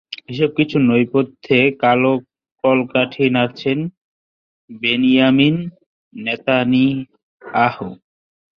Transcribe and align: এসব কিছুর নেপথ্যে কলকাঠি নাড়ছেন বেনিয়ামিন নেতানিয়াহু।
এসব 0.31 0.49
কিছুর 0.57 0.81
নেপথ্যে 0.89 1.59
কলকাঠি 2.63 3.25
নাড়ছেন 3.35 3.77
বেনিয়ামিন 4.79 5.55
নেতানিয়াহু। 6.15 7.87